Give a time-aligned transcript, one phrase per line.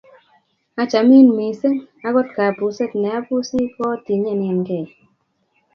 [0.81, 1.83] Achamin missing'.
[2.05, 4.85] Angot kapuset ne apusi kotinyenenkey.